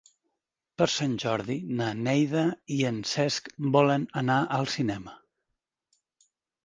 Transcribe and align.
Per 0.81 0.85
Sant 0.93 1.11
Jordi 1.23 1.57
na 1.81 1.89
Neida 2.07 2.45
i 2.77 2.79
en 2.93 2.99
Cesc 3.11 3.51
volen 3.79 4.09
anar 4.23 4.39
al 4.59 4.67
cinema. 4.77 5.15